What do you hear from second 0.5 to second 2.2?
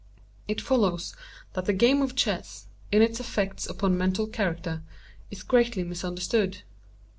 follows that the game of